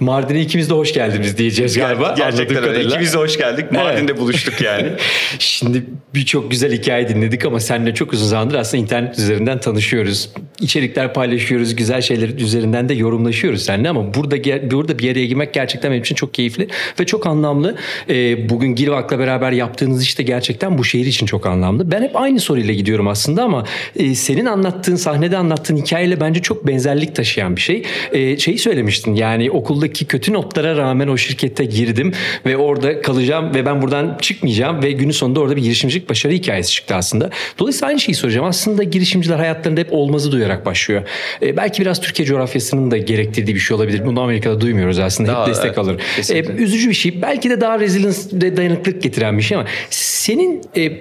[0.00, 2.14] Mardin'e ikimiz de hoş geldiniz diyeceğiz galiba.
[2.18, 2.84] Gerçekten öyle.
[2.84, 3.72] İkimiz de hoş geldik.
[3.72, 4.88] Mardin'de buluştuk yani.
[5.38, 10.30] Şimdi birçok güzel hikaye dinledik ama seninle çok uzun zamandır aslında internet üzerinden tanışıyoruz.
[10.60, 14.36] İçerikler paylaşıyoruz, güzel şeyler üzerinden de yorumlaşıyoruz seninle ama burada
[14.70, 16.68] burada bir araya girmek gerçekten benim için çok keyifli
[17.00, 17.76] ve çok anlamlı.
[18.08, 21.90] Ee, bugün Girvak'la beraber yaptığınız iş de gerçekten bu şehir için çok anlamlı.
[21.90, 23.64] Ben hep aynı soruyla gidiyorum aslında ama
[23.96, 27.82] e, senin anlattığın, sahnede anlattığın hikayeyle bence çok benzerlik taşıyan bir şey.
[28.12, 32.12] E, şeyi söylemiştin yani okuldaki kötü notlara rağmen o şirkete girdim
[32.46, 36.72] ve orada kalacağım ve ben buradan çıkmayacağım ve günün sonunda orada bir girişimcilik başarı hikayesi
[36.72, 37.30] çıktı aslında.
[37.58, 38.46] Dolayısıyla aynı şeyi soracağım.
[38.46, 41.02] Aslında girişimciler hayatlarında hep olmazı duyarak başlıyor.
[41.42, 44.06] E, belki biraz Türkiye coğrafyasının da gerektirdiği bir şey olabilir.
[44.06, 45.32] Bunu Amerika'da duymuyoruz aslında.
[45.32, 46.00] Daha, hep destek evet, alır.
[46.30, 47.22] E, üzücü bir şey.
[47.22, 50.92] Belki de daha resilience ve dayanıklılık getiren bir şey ama senin e,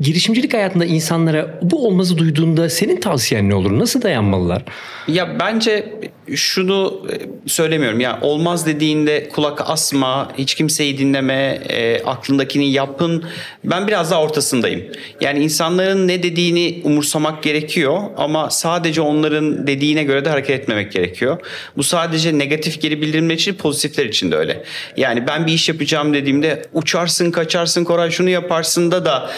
[0.00, 3.78] girişimcilik hayatında insanlara bu olmazı duyduğunda senin tavsiyen ne olur?
[3.78, 4.62] Nasıl dayanmalılar?
[5.08, 5.92] Ya bence
[6.34, 8.00] şunu e, söylemiyorum.
[8.00, 13.24] Ya olmaz dediğinde kulak asma, hiç kimseyi dinleme, e, aklındakini yapın.
[13.64, 14.84] Ben biraz daha ortasındayım.
[15.20, 21.38] Yani insanların ne dediğini umursamak gerekiyor ama sadece onların dediğine göre de hareket etmemek gerekiyor.
[21.76, 24.62] Bu sadece negatif geri bildirimler için, pozitifler için de öyle.
[24.96, 29.30] Yani ben bir iş yapacağım dediğimde uçarsın, kaçarsın, Koray şunu yaparsın da da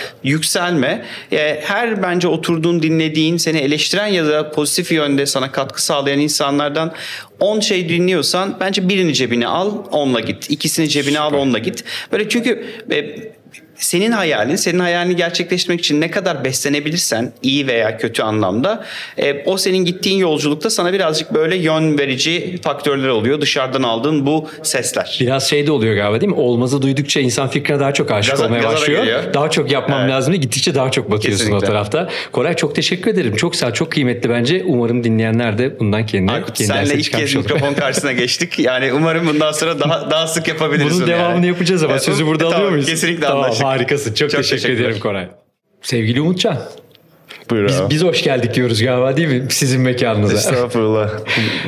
[0.48, 1.04] yükselme.
[1.32, 6.92] E, her bence oturduğun, dinlediğin, seni eleştiren ya da pozitif yönde sana katkı sağlayan insanlardan
[7.40, 10.50] 10 şey dinliyorsan bence birini cebine al, onunla git.
[10.50, 11.84] İkisini cebine al, onunla git.
[12.12, 12.96] Böyle çünkü e,
[13.78, 18.84] senin hayalin, senin hayalini gerçekleştirmek için ne kadar beslenebilirsen iyi veya kötü anlamda
[19.18, 23.40] e, o senin gittiğin yolculukta sana birazcık böyle yön verici faktörler oluyor.
[23.40, 25.18] Dışarıdan aldığın bu sesler.
[25.20, 26.38] Biraz şey de oluyor galiba değil mi?
[26.38, 29.00] Olmazı duydukça insan fikrine daha çok aşık Gaza- olmaya başlıyor.
[29.02, 29.34] geliyor.
[29.34, 30.10] Daha çok yapmam Evet.
[30.10, 31.66] lazım diye gittikçe daha çok batıyorsun Kesinlikle.
[31.66, 32.08] o tarafta.
[32.32, 33.36] Koray çok teşekkür ederim.
[33.36, 34.62] Çok sağ, çok kıymetli bence.
[34.66, 38.58] Umarım dinleyenler de bundan kendine Aykut kendi senle ilk kez mikrofon karşısına geçtik.
[38.58, 40.90] Yani umarım bundan sonra daha daha sık yapabiliriz.
[40.90, 41.20] Bunun bunu yani.
[41.20, 42.86] devamını yapacağız ama Evet, sözü bu- burada tamam, alıyor muyuz?
[42.86, 43.66] Kesinlikle tamam, anlaştık.
[43.68, 44.14] Harikasın.
[44.14, 45.28] Çok, Çok teşekkür ederim Koray.
[45.82, 46.58] Sevgili Umutcan,
[47.50, 47.94] Buyur biz, abi.
[47.94, 49.42] biz hoş geldik diyoruz galiba değil mi?
[49.48, 50.34] Sizin mekanınıza.
[50.34, 51.10] Estağfurullah.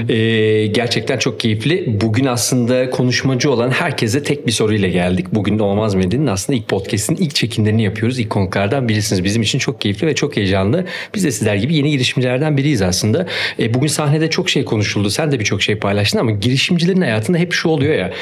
[0.08, 2.00] Ee, gerçekten çok keyifli.
[2.00, 5.26] Bugün aslında konuşmacı olan herkese tek bir soruyla geldik.
[5.32, 8.18] Bugün de Olmaz Medya'nın aslında ilk podcast'in ilk çekimlerini yapıyoruz.
[8.18, 9.24] İlk konuklardan birisiniz.
[9.24, 10.84] Bizim için çok keyifli ve çok heyecanlı.
[11.14, 13.26] Biz de sizler gibi yeni girişimcilerden biriyiz aslında.
[13.58, 15.10] Ee, bugün sahnede çok şey konuşuldu.
[15.10, 18.12] Sen de birçok şey paylaştın ama girişimcilerin hayatında hep şu oluyor ya.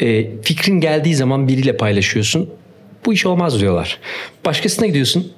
[0.00, 2.50] e, fikrin geldiği zaman biriyle paylaşıyorsun.
[3.06, 3.98] Bu iş olmaz diyorlar.
[4.44, 5.32] Başkasına gidiyorsun.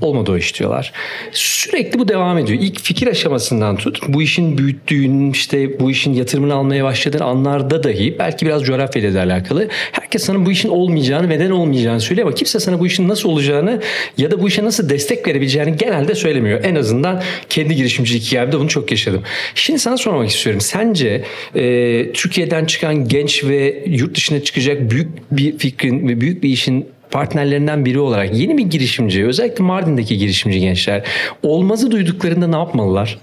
[0.00, 0.92] Olmadı o iş diyorlar.
[1.32, 2.58] Sürekli bu devam ediyor.
[2.62, 3.98] İlk fikir aşamasından tut.
[4.08, 9.20] Bu işin büyüttüğün işte bu işin yatırımını almaya başladığın anlarda dahi belki biraz coğrafyayla da
[9.20, 9.68] alakalı.
[9.92, 13.80] Herkes sana bu işin olmayacağını neden olmayacağını söylüyor ama kimse sana bu işin nasıl olacağını
[14.18, 16.64] ya da bu işe nasıl destek verebileceğini genelde söylemiyor.
[16.64, 19.22] En azından kendi girişimcilik hikayemde bunu çok yaşadım.
[19.54, 20.60] Şimdi sana sormak istiyorum.
[20.60, 21.24] Sence
[21.54, 26.93] e, Türkiye'den çıkan genç ve yurt dışına çıkacak büyük bir fikrin ve büyük bir işin
[27.14, 31.02] partnerlerinden biri olarak yeni bir girişimci, özellikle Mardin'deki girişimci gençler
[31.42, 33.18] olmazı duyduklarında ne yapmalılar?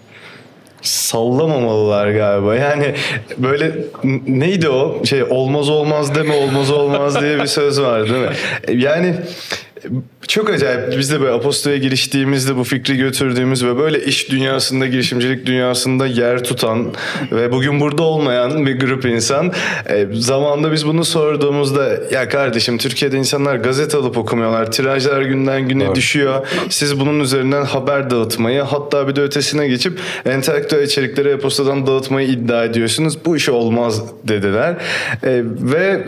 [0.81, 2.55] sallamamalılar galiba.
[2.55, 2.93] Yani
[3.37, 3.71] böyle
[4.27, 5.05] neydi o?
[5.05, 8.81] Şey olmaz olmaz deme olmaz olmaz diye bir söz var değil mi?
[8.83, 9.15] Yani
[10.27, 10.97] çok acayip.
[10.97, 16.43] Biz de böyle Aposto'ya giriştiğimizde bu fikri götürdüğümüz ve böyle iş dünyasında, girişimcilik dünyasında yer
[16.43, 16.87] tutan
[17.31, 19.51] ve bugün burada olmayan bir grup insan.
[19.89, 24.71] E, zamanda biz bunu sorduğumuzda ya kardeşim Türkiye'de insanlar gazete alıp okumuyorlar.
[24.71, 26.47] Tirajlar günden güne düşüyor.
[26.69, 32.63] Siz bunun üzerinden haber dağıtmayı hatta bir de ötesine geçip entelektüel içerikleri e-postadan dağıtmayı iddia
[32.63, 33.25] ediyorsunuz.
[33.25, 34.75] Bu iş olmaz dediler.
[35.23, 36.03] E, ve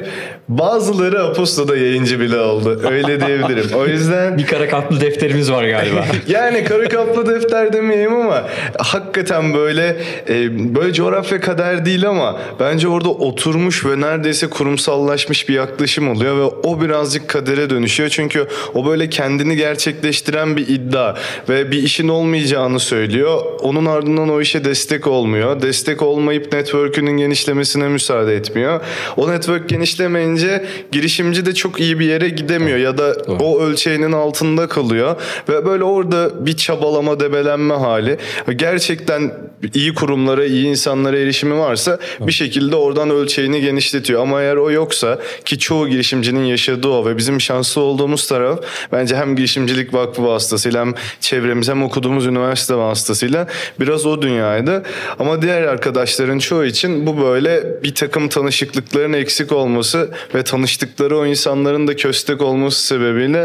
[0.47, 2.81] bazıları Aposto'da yayıncı bile oldu.
[2.91, 3.62] Öyle diyebilirim.
[3.76, 6.06] O yüzden Bir kara katlı defterimiz var galiba.
[6.28, 8.43] yani kara kaplı defter demeyeyim ama
[8.78, 9.97] hakikaten böyle
[10.30, 16.38] e, böyle coğrafya kader değil ama bence orada oturmuş ve neredeyse kurumsallaşmış bir yaklaşım oluyor
[16.38, 18.10] ve o birazcık kadere dönüşüyor.
[18.10, 21.15] Çünkü o böyle kendini gerçekleştiren bir iddia
[21.49, 23.41] ve bir işin olmayacağını söylüyor.
[23.62, 25.62] Onun ardından o işe destek olmuyor.
[25.62, 28.82] Destek olmayıp network'ünün genişlemesine müsaade etmiyor.
[29.17, 34.68] O network genişlemeyince girişimci de çok iyi bir yere gidemiyor ya da o ölçeğinin altında
[34.68, 35.16] kalıyor.
[35.50, 38.18] Ve böyle orada bir çabalama debelenme hali.
[38.56, 39.32] Gerçekten
[39.74, 44.22] iyi kurumlara iyi insanlara erişimi varsa bir şekilde oradan ölçeğini genişletiyor.
[44.22, 48.60] Ama eğer o yoksa ki çoğu girişimcinin yaşadığı o ve bizim şanslı olduğumuz taraf
[48.92, 53.48] bence hem girişimcilik vakfı vasıtasıyla hem çevremiz hem okuduğumuz üniversite vasıtasıyla
[53.80, 54.84] biraz o dünyaydı.
[55.20, 61.26] Ama diğer arkadaşların çoğu için bu böyle bir takım tanışıklıkların eksik olması ve tanıştıkları o
[61.26, 63.42] insanların da köstek olması sebebiyle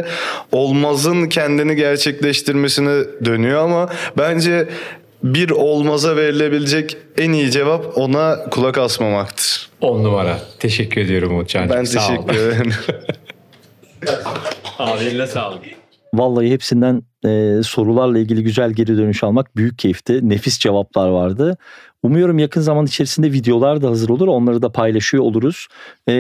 [0.53, 4.69] olmazın kendini gerçekleştirmesine dönüyor ama bence
[5.23, 9.69] bir olmaza verilebilecek en iyi cevap ona kulak asmamaktır.
[9.81, 10.39] On numara.
[10.59, 11.77] Teşekkür ediyorum Umutcan'cığım.
[11.77, 12.73] Ben teşekkür ederim.
[14.79, 15.63] Abi eline sağlık.
[16.15, 20.29] Vallahi hepsinden e, sorularla ilgili güzel geri dönüş almak büyük keyifti.
[20.29, 21.57] Nefis cevaplar vardı.
[22.03, 24.29] Umuyorum yakın zaman içerisinde videolar da hazır olur.
[24.29, 25.67] Onları da paylaşıyor oluruz.
[26.09, 26.13] E,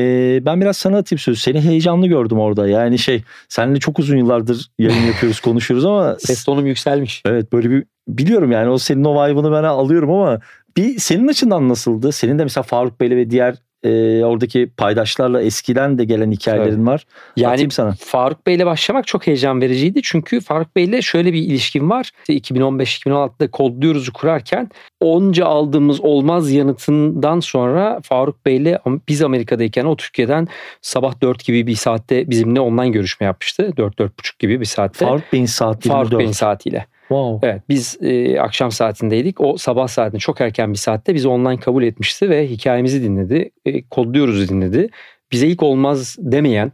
[0.42, 1.40] ben biraz sana atayım sözü.
[1.40, 2.68] Seni heyecanlı gördüm orada.
[2.68, 7.22] Yani şey seninle çok uzun yıllardır yayın yapıyoruz konuşuyoruz ama Ses tonum yükselmiş.
[7.26, 10.40] evet böyle bir biliyorum yani o senin o vibe'ını ben alıyorum ama
[10.76, 12.12] bir senin açından nasıldı?
[12.12, 17.06] Senin de mesela Faruk Bey'le ve diğer e, oradaki paydaşlarla eskiden de gelen hikayelerin var.
[17.36, 17.94] Yani Atayım sana.
[17.98, 20.00] Faruk Bey'le başlamak çok heyecan vericiydi.
[20.02, 22.10] Çünkü Faruk Bey'le şöyle bir ilişkim var.
[22.28, 30.48] İşte 2015-2016'da kodluyoruz'u kurarken onca aldığımız olmaz yanıtından sonra Faruk Bey'le biz Amerika'dayken o Türkiye'den
[30.82, 33.62] sabah 4 gibi bir saatte bizimle online görüşme yapmıştı.
[33.62, 35.06] 4-4.30 gibi bir saatte.
[35.06, 36.08] Faruk Bey'in saat 24.
[36.08, 36.86] Faruk Bey'in saatiyle.
[37.08, 37.48] Wow.
[37.48, 39.40] Evet biz e, akşam saatindeydik.
[39.40, 43.50] O sabah saatinde çok erken bir saatte bizi online kabul etmişti ve hikayemizi dinledi.
[43.64, 44.88] E, kodluyoruz dinledi.
[45.32, 46.72] Bize ilk olmaz demeyen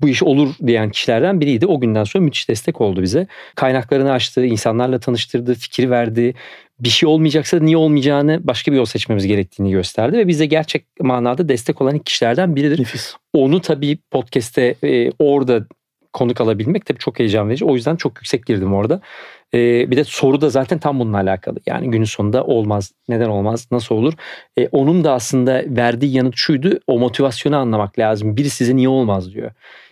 [0.00, 1.66] bu iş olur diyen kişilerden biriydi.
[1.66, 3.26] O günden sonra müthiş destek oldu bize.
[3.54, 6.34] Kaynaklarını açtı, insanlarla tanıştırdı, fikir verdi.
[6.80, 11.48] Bir şey olmayacaksa niye olmayacağını başka bir yol seçmemiz gerektiğini gösterdi ve bize gerçek manada
[11.48, 12.80] destek olan ilk kişilerden biridir.
[12.80, 13.14] Nefis.
[13.32, 15.66] Onu tabii podcast'te e, orada
[16.12, 17.64] konuk alabilmek tabii çok heyecan verici.
[17.64, 19.00] O yüzden çok yüksek girdim orada.
[19.54, 21.58] E, bir de soru da zaten tam bununla alakalı.
[21.66, 22.92] Yani günün sonunda olmaz.
[23.08, 23.68] Neden olmaz?
[23.70, 24.14] Nasıl olur?
[24.58, 26.78] E, onun da aslında verdiği yanıt şuydu.
[26.86, 28.36] O motivasyonu anlamak lazım.
[28.36, 29.50] Biri size niye olmaz diyor.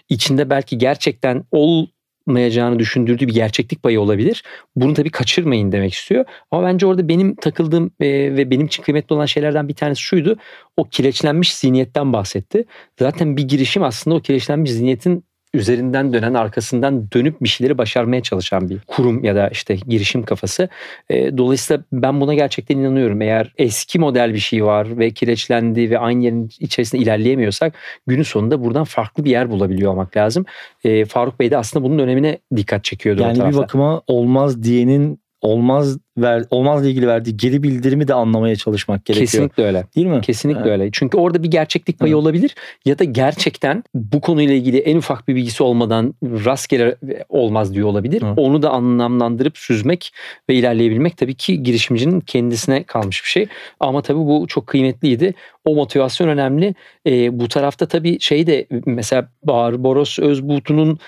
[0.08, 4.42] içinde belki gerçekten olmayacağını düşündürdüğü bir gerçeklik payı olabilir.
[4.76, 6.24] Bunu tabii kaçırmayın demek istiyor.
[6.50, 10.36] Ama bence orada benim takıldığım e, ve benim için kıymetli olan şeylerden bir tanesi şuydu.
[10.76, 12.64] O kireçlenmiş zihniyetten bahsetti.
[12.98, 18.70] Zaten bir girişim aslında o kireçlenmiş zihniyetin üzerinden dönen arkasından dönüp bir şeyleri başarmaya çalışan
[18.70, 20.68] bir kurum ya da işte girişim kafası.
[21.10, 23.22] E, dolayısıyla ben buna gerçekten inanıyorum.
[23.22, 27.74] Eğer eski model bir şey var ve kireçlendi ve aynı yerin içerisinde ilerleyemiyorsak
[28.06, 30.44] günün sonunda buradan farklı bir yer bulabiliyor olmak lazım.
[30.84, 33.22] E, Faruk Bey de aslında bunun önemine dikkat çekiyordu.
[33.22, 39.04] Yani bir bakıma olmaz diyenin olmaz ver, olmazla ilgili verdiği geri bildirimi de anlamaya çalışmak
[39.04, 39.26] gerekiyor.
[39.26, 39.84] Kesinlikle öyle.
[39.96, 40.20] Değil mi?
[40.20, 40.70] Kesinlikle Evet.
[40.70, 40.88] öyle.
[40.92, 42.22] Çünkü orada bir gerçeklik payı Evet.
[42.22, 46.96] olabilir ya da gerçekten bu konuyla ilgili en ufak bir bilgisi olmadan rastgele
[47.28, 48.22] olmaz diyor olabilir.
[48.26, 48.38] Evet.
[48.38, 50.12] Onu da anlamlandırıp süzmek
[50.50, 53.46] ve ilerleyebilmek tabii ki girişimcinin kendisine kalmış bir şey.
[53.80, 55.34] Ama tabii bu çok kıymetliydi.
[55.64, 56.74] O motivasyon önemli.
[57.06, 60.98] Ee, bu tarafta tabii şey de mesela Barbaros Özbuğtu'nun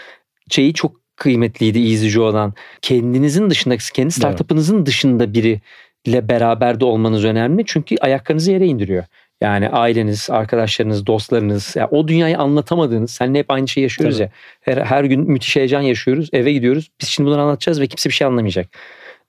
[0.50, 2.54] şeyi çok kıymetliydi Easy Joe'dan.
[2.82, 7.62] Kendinizin dışında, kendi startup'ınızın dışında biriyle beraber de olmanız önemli.
[7.66, 9.04] Çünkü ayaklarınızı yere indiriyor.
[9.40, 14.22] Yani aileniz, arkadaşlarınız, dostlarınız, ya o dünyayı anlatamadığınız, seninle hep aynı şeyi yaşıyoruz Tabii.
[14.22, 14.30] ya.
[14.60, 16.90] Her, her gün müthiş heyecan yaşıyoruz, eve gidiyoruz.
[17.00, 18.68] Biz şimdi bunları anlatacağız ve kimse bir şey anlamayacak.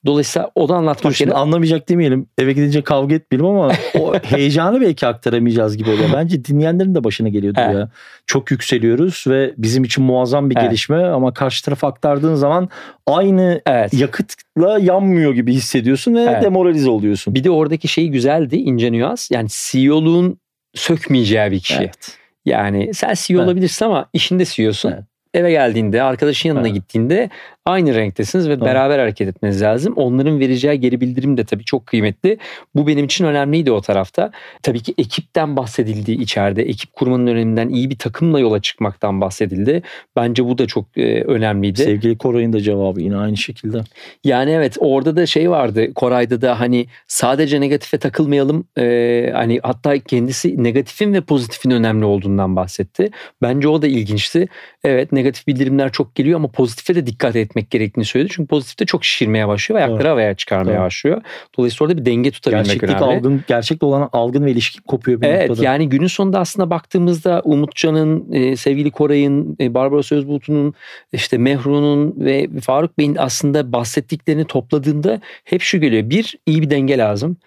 [0.05, 2.27] Dolayısıyla o da Dur anlatmak şimdi yerine anlamayacak demeyelim.
[2.37, 6.09] Eve gidince kavga etmeyelim ama o heyecanı belki aktaramayacağız gibi oluyor.
[6.13, 7.75] Bence dinleyenlerin de başına geliyordur Evet.
[7.75, 7.89] ya.
[8.27, 10.67] Çok yükseliyoruz ve bizim için muazzam bir Evet.
[10.67, 12.69] gelişme ama karşı tarafa aktardığın zaman
[13.07, 13.93] aynı evet.
[13.93, 16.43] yakıtla yanmıyor gibi hissediyorsun ve Evet.
[16.43, 17.35] demoralize oluyorsun.
[17.35, 19.31] Bir de oradaki şey güzeldi, ince nüans.
[19.31, 20.39] Yani CEO'luğun
[20.75, 21.75] sökmeyeceği bir kişi.
[21.75, 22.17] Evet.
[22.45, 23.47] Yani sen CEO Evet.
[23.47, 24.91] olabilirsin ama işinde CEO'sun.
[24.91, 25.03] Evet.
[25.33, 26.75] Eve geldiğinde, arkadaşın yanına Evet.
[26.75, 27.29] gittiğinde
[27.65, 28.65] aynı renktesiniz ve Doğru.
[28.65, 29.93] beraber hareket etmeniz lazım.
[29.95, 32.37] Onların vereceği geri bildirim de tabii çok kıymetli.
[32.75, 34.31] Bu benim için önemliydi o tarafta.
[34.63, 36.63] Tabii ki ekipten bahsedildi içeride.
[36.63, 39.81] Ekip kurmanın öneminden, iyi bir takımla yola çıkmaktan bahsedildi.
[40.15, 41.83] Bence bu da çok e, önemliydi.
[41.83, 43.81] Sevgili Koray'ın da cevabı yine aynı şekilde.
[44.23, 49.99] Yani evet orada da şey vardı Koray'da da hani sadece negatife takılmayalım Ee, hani hatta
[49.99, 53.09] kendisi negatifin ve pozitifin önemli olduğundan bahsetti.
[53.41, 54.47] Bence o da ilginçti.
[54.83, 58.29] Evet negatif bildirimler çok geliyor ama pozitife de dikkat etmek gerektiğini söyledi.
[58.35, 60.09] Çünkü pozitifte çok şişirmeye başlıyor ve ayakları Doğru.
[60.11, 60.85] havaya çıkarmaya Doğru.
[60.85, 61.21] başlıyor.
[61.57, 63.03] Dolayısıyla orada bir denge tutabilmek Gerçeklik önemli.
[63.05, 65.65] algın, gerçekle olan algın ve ilişki kopuyor bir Evet noktada.
[65.65, 70.73] yani günün sonunda aslında baktığımızda Umutcan'ın, e, sevgili Koray'ın, e, Barbaros Özbulut'un,
[71.13, 76.09] işte Mehru'nun ve Faruk Bey'in aslında bahsettiklerini topladığında hep şu geliyor.
[76.09, 77.37] Bir, iyi bir denge lazım.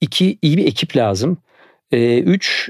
[0.00, 1.38] İki, iyi bir ekip lazım.
[1.92, 2.68] E, üç,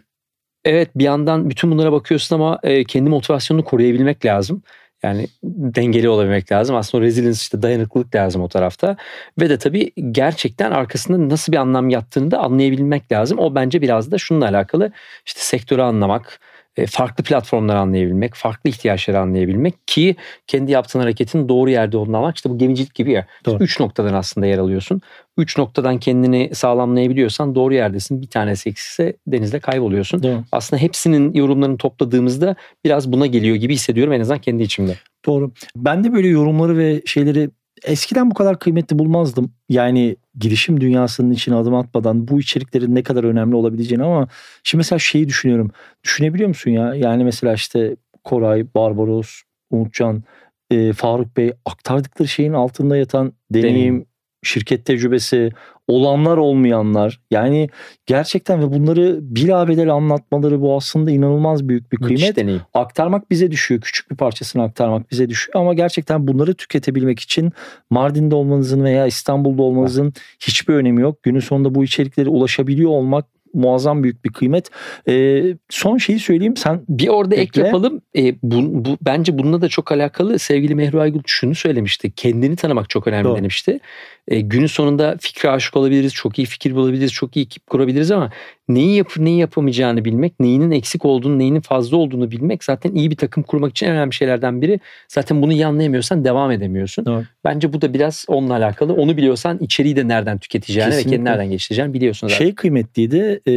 [0.65, 4.63] evet bir yandan bütün bunlara bakıyorsun ama e, kendi motivasyonunu koruyabilmek lazım.
[5.05, 6.77] Yani dengeli olabilmek lazım.
[6.77, 8.97] Aslında o resilience işte dayanıklılık lazım o tarafta.
[9.41, 13.39] Ve de tabii gerçekten arkasında nasıl bir anlam yattığını da anlayabilmek lazım.
[13.39, 14.93] O bence biraz da şununla alakalı.
[15.27, 16.41] İşte sektörü anlamak,
[16.87, 22.37] farklı platformları anlayabilmek, farklı ihtiyaçları anlayabilmek ki kendi yaptığın hareketin doğru yerde olduğunu anlamak.
[22.37, 23.27] İşte bu gemicilik gibi ya.
[23.47, 23.65] Doğru.
[23.65, 25.01] Üç noktadan aslında yer alıyorsun.
[25.39, 28.23] Üç noktadan kendini sağlamlayabiliyorsan doğru yerdesin.
[28.23, 30.21] Bir tanesi eksikse denizde kayboluyorsun.
[30.21, 30.45] Mi?
[30.53, 34.97] Aslında hepsinin yorumlarını topladığımızda biraz buna geliyor gibi hissediyorum en azından kendi içimde.
[35.27, 35.53] Doğru.
[35.77, 37.51] Ben de böyle yorumları ve şeyleri
[37.85, 39.53] eskiden bu kadar kıymetli bulmazdım.
[39.69, 44.29] Yani girişim dünyasının içine adım atmadan bu içeriklerin ne kadar önemli olabileceğini ama
[44.63, 45.71] şimdi mesela şeyi düşünüyorum.
[46.05, 46.95] Düşünebiliyor musun ya?
[46.95, 50.23] Yani mesela işte Koray, Barbaros, Umutcan,
[50.71, 54.07] e, Faruk Bey aktardıkları şeyin altında yatan deneyim, Deneyim.
[54.45, 55.51] Şirket tecrübesi,
[55.89, 57.21] olanlar olmayanlar.
[57.31, 57.69] Yani
[58.07, 62.63] gerçekten ve bunları bilabedel anlatmaları bu aslında inanılmaz büyük bir Müthiş kıymet deneyim.
[62.75, 63.81] aktarmak bize düşüyor.
[63.81, 67.53] Küçük bir parçasını aktarmak bize düşüyor ama gerçekten bunları tüketebilmek için
[67.91, 71.23] Mardin'de olmanızın veya İstanbul'da olmanızın hiçbir önemi yok.
[71.23, 74.71] Günün sonunda bu içeriklere ulaşabiliyor olmak muazzam büyük bir kıymet.
[75.09, 77.63] Ee, son şeyi söyleyeyim sen Bir orada ek Ekle.
[77.63, 78.01] yapalım.
[78.17, 82.11] E, bu, bu, bence bununla da çok alakalı sevgili Mehru Aygül şunu söylemişti.
[82.11, 83.37] Kendini tanımak çok önemli Doğru.
[83.37, 83.81] demişti.
[84.29, 88.31] E, günün sonunda fikre aşık olabiliriz, çok iyi fikir bulabiliriz, çok iyi ekip kurabiliriz ama
[88.69, 93.17] neyi yapıp neyi yapamayacağını bilmek, neyinin eksik olduğunu, neyinin fazla olduğunu bilmek zaten iyi bir
[93.17, 94.81] takım kurmak için en önemli şeylerden biri.
[95.09, 97.05] Zaten bunu iyi anlayamıyorsan devam edemiyorsun.
[97.07, 97.23] Doğru.
[97.45, 98.93] Bence bu da biraz onunla alakalı.
[98.93, 101.17] Onu biliyorsan içeriği de nereden tüketeceğini ve Kesinlikle.
[101.17, 102.45] kendini nereden geliştireceğini biliyorsun zaten.
[102.45, 103.41] şey kıymetliydi.
[103.47, 103.53] Ee,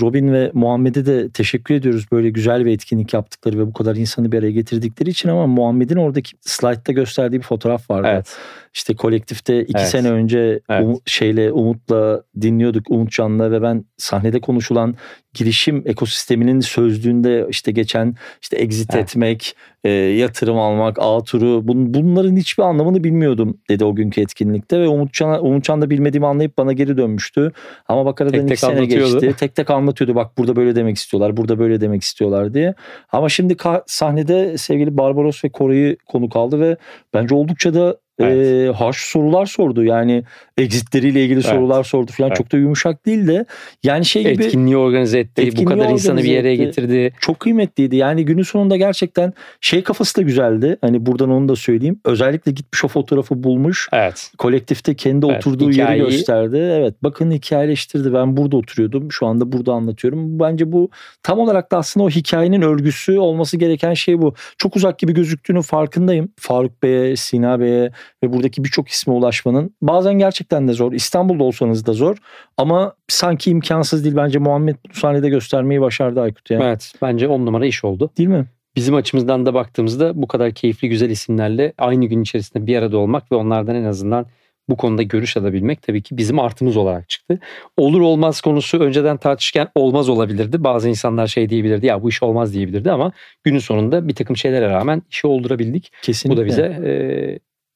[0.00, 4.32] Robin ve Muhammed'e de teşekkür ediyoruz böyle güzel bir etkinlik yaptıkları ve bu kadar insanı
[4.32, 8.08] bir araya getirdikleri için ama Muhammed'in oradaki slaytta gösterdiği bir fotoğraf vardı.
[8.12, 8.36] Evet.
[8.74, 9.88] İşte kolektifte iki Evet.
[9.88, 10.84] sene önce Evet.
[10.86, 14.94] Umu- şeyle Umut'la dinliyorduk Umutcan'la ve ben sahnede konuşulan
[15.34, 19.04] girişim ekosisteminin sözlüğünde işte geçen işte exit Evet.
[19.04, 24.80] etmek, e, yatırım almak, A turu bun, bunların hiçbir anlamını bilmiyordum dedi o günkü etkinlikte
[24.80, 27.52] ve Umutcan, Umutcan da bilmediğimi anlayıp bana geri dönmüştü.
[27.88, 29.34] Ama bak aradan Tek tek sene geçti.
[29.38, 32.74] Tek tek anlatıyordu bak burada böyle demek istiyorlar, burada böyle demek istiyorlar diye.
[33.12, 36.76] Ama şimdi sahnede sevgili Barbaros ve Koray'ı konuk aldı ve
[37.14, 38.68] bence oldukça da Evet.
[38.68, 39.84] e, harş sorular sordu.
[39.84, 40.24] Yani
[40.58, 42.28] exitleriyle ilgili sorular sordu falan.
[42.30, 42.36] Evet.
[42.36, 43.46] Çok da yumuşak değil de
[43.82, 45.42] yani şey gibi Etkinliği organize etti.
[45.42, 46.64] bu Etkinliği kadar insanı bir yere etti.
[46.64, 47.12] getirdi.
[47.20, 47.96] çok kıymetliydi.
[47.96, 50.76] Yani günün sonunda gerçekten şey kafası da güzeldi.
[50.80, 52.00] Hani buradan onu da söyleyeyim.
[52.04, 53.88] Özellikle gitmiş o fotoğrafı bulmuş.
[53.92, 54.30] Evet.
[54.38, 56.56] Kolektifte kendi Evet, oturduğu hikayeyi- yeri gösterdi.
[56.56, 58.14] Evet bakın hikayeleştirdi.
[58.14, 59.12] Ben burada oturuyordum.
[59.12, 60.40] Şu anda burada anlatıyorum.
[60.40, 60.90] Bence bu
[61.22, 64.34] tam olarak da aslında o hikayenin örgüsü olması gereken şey bu.
[64.58, 66.32] Çok uzak gibi gözüktüğünün farkındayım.
[66.40, 67.90] Faruk Bey'e, Sina Bey'e
[68.24, 69.74] ve buradaki birçok isme ulaşmanın.
[69.82, 70.92] Bazen gerçekten de zor.
[70.92, 72.16] İstanbul'da olsanız da zor.
[72.56, 74.16] Ama sanki imkansız değil.
[74.16, 76.60] Bence Muhammed bu sahnede göstermeyi başardı Aykut ya.
[76.62, 76.92] Evet.
[77.02, 78.10] Bence on numara iş oldu.
[78.18, 78.46] Değil mi?
[78.76, 83.32] Bizim açımızdan da baktığımızda bu kadar keyifli güzel isimlerle aynı gün içerisinde bir arada olmak
[83.32, 84.26] ve onlardan en azından
[84.68, 87.38] bu konuda görüş alabilmek tabii ki bizim artımız olarak çıktı.
[87.76, 90.64] Olur olmaz konusu önceden tartışırken olmaz olabilirdi.
[90.64, 93.12] Bazı insanlar şey diyebilirdi ya bu iş olmaz diyebilirdi ama
[93.44, 95.92] günün sonunda bir takım şeylere rağmen işi oldurabildik.
[96.02, 96.36] Kesinlikle.
[96.36, 96.92] Bu da bize e,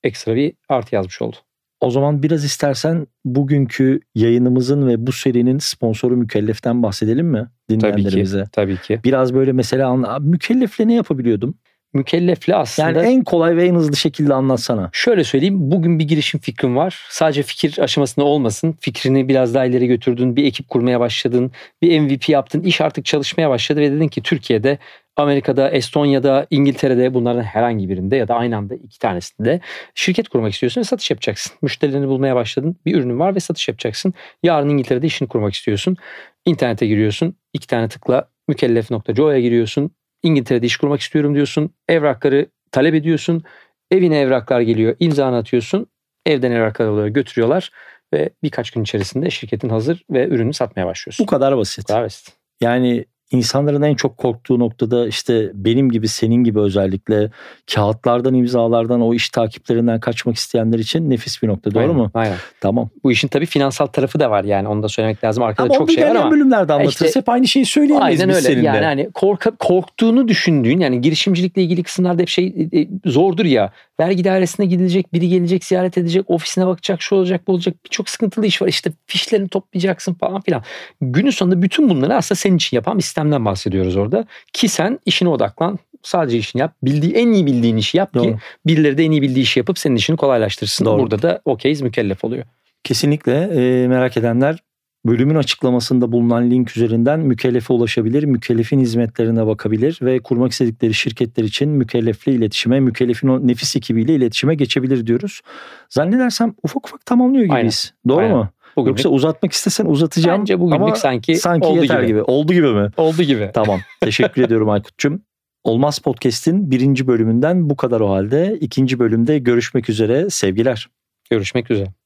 [0.07, 1.37] ekstra bir artı yazmış oldu.
[1.81, 7.39] O zaman biraz istersen bugünkü yayınımızın ve bu serinin sponsoru Mükellef'ten bahsedelim mi
[7.69, 7.81] Tabii ki.
[7.81, 8.45] dinleyenlerimize?
[8.53, 9.01] Tabii ki.
[9.05, 11.55] Biraz böyle mesela Mükellef'le ne yapabiliyordum?
[11.97, 14.91] Mükellefle aslında Yani en kolay ve en hızlı şekilde anlatsana.
[14.93, 17.07] Şöyle söyleyeyim bugün bir girişim fikrin var.
[17.09, 18.75] Sadece fikir aşamasında olmasın.
[18.81, 20.37] Fikrini biraz daha ileri götürdün.
[20.37, 21.53] Bir ekip kurmaya başladın.
[21.83, 22.63] Bir MVP yaptın.
[22.63, 24.79] iş artık çalışmaya başladı ve dedin ki Türkiye'de,
[25.17, 29.61] Amerika'da, Estonya'da, İngiltere'de bunların herhangi birinde ya da aynı anda iki tanesinde
[29.95, 31.53] şirket kurmak istiyorsun ve satış yapacaksın.
[31.63, 32.77] Müşterilerini bulmaya başladın.
[32.87, 34.15] Bir ürünün var ve satış yapacaksın.
[34.43, 35.97] Yarın İngiltere'de işini kurmak istiyorsun.
[36.45, 37.37] İnternete giriyorsun.
[37.53, 39.91] iki tane tıkla mükellef.co'ya giriyorsun.
[40.23, 41.75] İngiltere'de iş kurmak istiyorum diyorsun.
[41.89, 43.45] Evrakları talep ediyorsun.
[43.91, 44.97] Evine evraklar geliyor.
[45.01, 45.87] imzanı atıyorsun.
[46.27, 47.71] Evden evraklar alıyor, götürüyorlar
[48.15, 51.27] ve birkaç gün içerisinde şirketin hazır ve ürünü satmaya başlıyorsun.
[51.27, 51.87] Bu kadar basit.
[51.87, 52.33] kadar basit.
[52.61, 57.31] Yani insanların en çok korktuğu noktada işte benim gibi senin gibi özellikle
[57.75, 62.11] kağıtlardan imzalardan o iş takiplerinden kaçmak isteyenler için nefis bir nokta doğru Aynen, mu?
[62.15, 62.37] Aynen.
[62.61, 62.89] Tamam.
[63.05, 65.43] Bu işin tabii finansal tarafı da var yani onu da söylemek lazım.
[65.43, 66.31] Arkada Ama çok şey var ama.
[66.31, 67.03] bölümlerde anlatırız.
[67.07, 68.55] işte- Hep aynı şeyi söyleyemeyiz Aynen biz öyle.
[68.55, 68.67] seninle.
[68.67, 73.73] Yani hani korka, korktuğunu düşündüğün yani girişimcilikle ilgili kısımlarda hep şey e, zordur ya.
[74.01, 77.75] Vergi dairesine gidilecek, biri gelecek, ziyaret edecek, ofisine bakacak, şu olacak, bu olacak.
[77.85, 78.69] Birçok sıkıntılı iş var.
[78.69, 80.63] İşte fişlerini toplayacaksın falan filan.
[81.01, 84.25] Günün sonunda bütün bunları aslında senin için yapan bir sistemden bahsediyoruz orada.
[84.53, 85.79] Ki sen işine odaklan.
[86.03, 86.75] Sadece işini yap.
[86.83, 88.23] Bildiği, en iyi bildiğin işi yap Doğru.
[88.23, 90.85] ki birileri de en iyi bildiği işi yapıp senin işini kolaylaştırsın.
[90.85, 91.03] Doğru.
[91.03, 92.45] Burada da okeyiz mükellef oluyor.
[92.85, 94.59] Kesinlikle e, merak edenler
[95.07, 101.69] bölümün açıklamasında bulunan link üzerinden mükellefe ulaşabilir, mükellefin hizmetlerine bakabilir ve kurmak istedikleri şirketler için
[101.69, 105.41] mükellefle iletişime, mükellefin o nefis ekibiyle iletişime geçebilir diyoruz.
[105.89, 107.95] Zannedersem ufak ufak tamamlıyor gibiyiz.
[108.09, 108.37] Doğru Aynen.
[108.37, 108.49] mu?
[108.77, 112.07] Bugünlük, Yoksa uzatmak istesen uzatacağım bence bugünlük ama sanki, sanki oldu yeter gibi.
[112.07, 112.23] gibi.
[112.23, 112.91] Oldu gibi mi?
[112.97, 113.51] Oldu gibi.
[113.55, 113.81] Tamam.
[114.01, 115.23] Teşekkür ediyorum Aykut'cum.
[115.65, 118.59] Olmaz Podcast'in birinci bölümünden bu kadar o halde.
[118.61, 120.31] İkinci bölümde görüşmek üzere.
[120.31, 120.89] Sevgiler.
[121.31, 122.06] Görüşmek üzere.